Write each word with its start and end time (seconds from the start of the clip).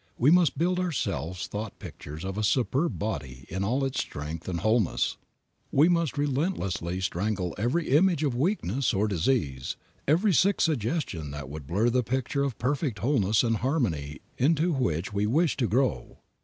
We 0.17 0.31
must 0.31 0.57
build 0.57 0.79
ourselves 0.79 1.45
thought 1.45 1.77
pictures 1.77 2.25
of 2.25 2.35
a 2.35 2.41
superb 2.43 2.97
body 2.97 3.45
in 3.49 3.63
all 3.63 3.85
its 3.85 3.99
strength 3.99 4.47
and 4.49 4.61
wholeness; 4.61 5.17
we 5.71 5.89
must 5.89 6.17
relentlessly 6.17 6.99
strangle 7.01 7.53
every 7.55 7.87
image 7.89 8.23
of 8.23 8.33
weakness 8.35 8.95
or 8.95 9.07
disease, 9.07 9.77
every 10.07 10.33
sick 10.33 10.59
suggestion 10.59 11.29
that 11.29 11.49
would 11.49 11.67
blur 11.67 11.91
the 11.91 12.01
picture 12.01 12.41
of 12.43 12.57
perfect 12.57 12.97
wholeness 12.97 13.43
and 13.43 13.57
harmony 13.57 14.21
into 14.39 14.73
which 14.73 15.13
we 15.13 15.27
wish 15.27 15.55
to 15.57 15.67
grow. 15.67 16.17